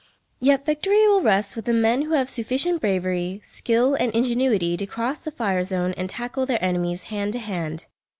[0.39, 4.87] Yet victory will rest with the men who have sufficient bravery, skill and ingenuity to
[4.87, 7.85] cross the fire zone and tackle their enemies hand to hand.